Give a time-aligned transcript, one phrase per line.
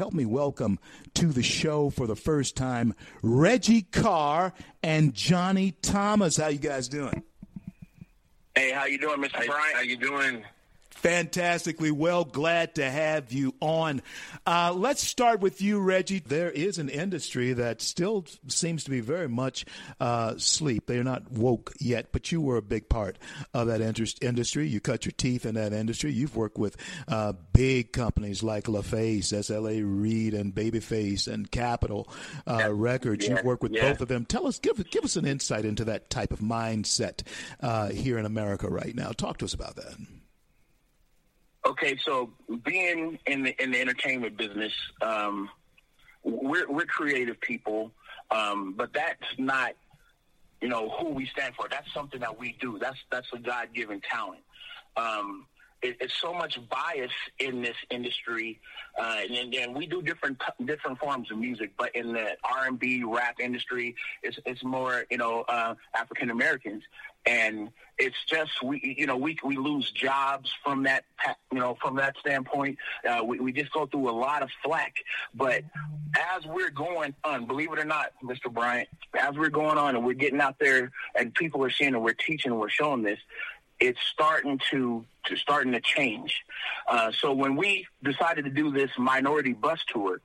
[0.00, 0.78] Help me welcome
[1.12, 6.38] to the show for the first time Reggie Carr and Johnny Thomas.
[6.38, 7.22] How you guys doing?
[8.54, 9.44] Hey, how you doing, Mr.
[9.44, 9.74] Bryant?
[9.74, 10.42] How you doing?
[11.00, 12.24] Fantastically well.
[12.24, 14.02] Glad to have you on.
[14.46, 16.18] Uh, let's start with you, Reggie.
[16.18, 19.64] There is an industry that still seems to be very much
[19.98, 20.84] uh, sleep.
[20.86, 23.16] They are not woke yet, but you were a big part
[23.54, 24.68] of that industry.
[24.68, 26.12] You cut your teeth in that industry.
[26.12, 26.76] You've worked with
[27.08, 32.12] uh, big companies like LaFace, SLA Reid, and Babyface, and Capitol
[32.46, 32.68] uh, yeah.
[32.70, 33.26] Records.
[33.26, 33.36] Yeah.
[33.36, 33.88] You've worked with yeah.
[33.88, 34.26] both of them.
[34.26, 37.22] Tell us, give give us an insight into that type of mindset
[37.60, 39.12] uh, here in America right now.
[39.12, 39.94] Talk to us about that.
[41.82, 42.30] Okay, so
[42.62, 45.48] being in the in the entertainment business, um,
[46.22, 47.90] we're we're creative people,
[48.30, 49.72] um, but that's not
[50.60, 51.68] you know who we stand for.
[51.70, 52.78] That's something that we do.
[52.78, 54.42] That's that's a God given talent.
[54.98, 55.46] Um,
[55.82, 58.60] it, it's so much bias in this industry,
[58.98, 61.72] uh, and, and we do different different forms of music.
[61.78, 66.30] But in the R and B rap industry, it's it's more you know uh, African
[66.30, 66.82] Americans
[67.26, 71.04] and it's just we you know we we lose jobs from that
[71.52, 72.78] you know from that standpoint
[73.08, 74.94] uh, we, we just go through a lot of flack
[75.34, 75.62] but
[76.34, 80.04] as we're going on believe it or not mr bryant as we're going on and
[80.04, 83.18] we're getting out there and people are seeing and we're teaching and we're showing this
[83.80, 86.44] it's starting to to starting to change
[86.88, 90.20] uh, so when we decided to do this minority bus tour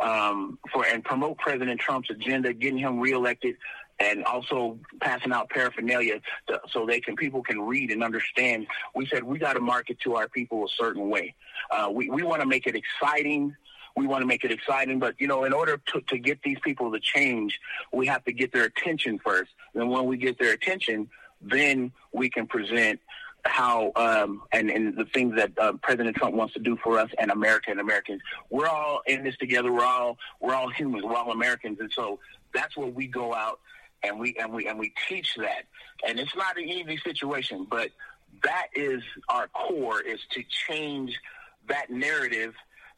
[0.00, 3.56] um, for and promote President Trump's agenda, getting him reelected,
[3.98, 8.66] and also passing out paraphernalia to, so they can people can read and understand.
[8.94, 11.34] We said we got to market to our people a certain way.
[11.70, 13.54] Uh, we we want to make it exciting.
[13.96, 16.58] We want to make it exciting, but you know, in order to, to get these
[16.62, 17.58] people to change,
[17.92, 19.50] we have to get their attention first.
[19.74, 21.10] And when we get their attention,
[21.42, 23.00] then we can present
[23.44, 27.10] how um, and, and the things that uh, President Trump wants to do for us
[27.18, 28.20] and America and Americans.
[28.50, 29.72] We're all in this together.
[29.72, 31.04] We're all we're all humans.
[31.04, 32.18] We're all Americans, and so
[32.54, 33.60] that's where we go out
[34.02, 35.64] and we and we and we teach that.
[36.06, 37.90] And it's not an easy situation, but
[38.42, 41.18] that is our core is to change
[41.68, 42.54] that narrative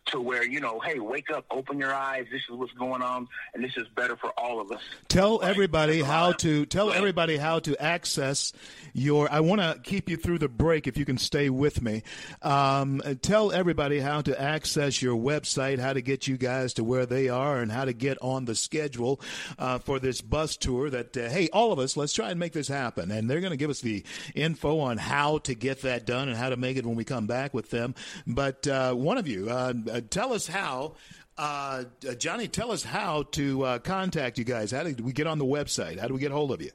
[0.06, 2.26] to where you know, hey, wake up, open your eyes.
[2.30, 4.80] This is what's going on, and this is better for all of us.
[5.08, 5.48] Tell right?
[5.48, 6.96] everybody how to tell right.
[6.96, 8.52] everybody how to access
[8.92, 9.30] your.
[9.30, 12.02] I want to keep you through the break if you can stay with me.
[12.42, 17.06] Um, tell everybody how to access your website, how to get you guys to where
[17.06, 19.20] they are, and how to get on the schedule
[19.58, 20.90] uh, for this bus tour.
[20.90, 23.10] That uh, hey, all of us, let's try and make this happen.
[23.10, 24.04] And they're going to give us the
[24.34, 27.26] info on how to get that done and how to make it when we come
[27.26, 27.94] back with them.
[28.26, 29.48] But uh, one of you.
[29.92, 30.94] Uh, tell us how.
[31.36, 34.70] Uh, uh, Johnny, tell us how to uh, contact you guys.
[34.70, 35.98] How do we get on the website?
[35.98, 36.70] How do we get hold of you?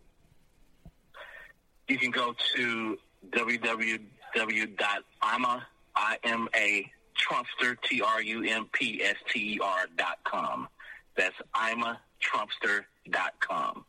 [1.87, 2.97] You can go to
[3.31, 3.97] www.ima,
[5.95, 8.59] I-M-A, Trumpster, T-R-U-M-P-S-T-E-R
[9.97, 10.67] dot com.
[11.15, 13.85] That's ima Trumpster dot com.